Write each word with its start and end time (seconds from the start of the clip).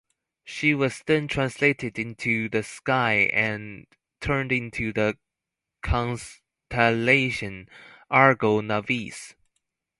She 0.43 0.73
was 0.73 1.03
then 1.05 1.27
translated 1.27 1.99
into 1.99 2.49
the 2.49 2.63
sky 2.63 3.29
and 3.31 3.85
turned 4.19 4.51
into 4.51 4.91
the 4.91 5.15
constellation 5.83 7.69
Argo 8.09 8.61
Navis. 8.61 9.35